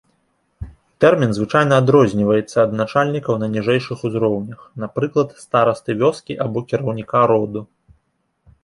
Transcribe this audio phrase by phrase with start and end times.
[1.03, 7.61] Тэрмін звычайна адрозніваецца ад начальнікаў на ніжэйшых узроўнях, напрыклад, старасты вёскі або кіраўніка роду.